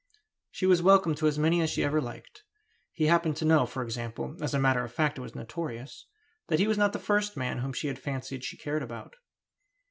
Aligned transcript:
She 0.49 0.65
was 0.65 0.81
welcome 0.81 1.13
to 1.13 1.27
as 1.27 1.37
many 1.37 1.61
as 1.61 1.77
ever 1.77 1.99
she 2.01 2.03
liked. 2.03 2.41
He 2.91 3.05
happened 3.05 3.37
to 3.37 3.45
know, 3.45 3.67
for 3.67 3.83
example 3.83 4.35
(as 4.41 4.55
a 4.55 4.59
matter 4.59 4.83
of 4.83 4.91
fact, 4.91 5.19
it 5.19 5.21
was 5.21 5.35
notorious), 5.35 6.07
that 6.47 6.57
he 6.57 6.65
was 6.67 6.79
not 6.79 6.93
the 6.93 6.97
first 6.97 7.37
man 7.37 7.59
whom 7.59 7.71
she 7.73 7.85
had 7.85 7.99
fancied 7.99 8.43
she 8.43 8.57
cared 8.57 8.81
about. 8.81 9.17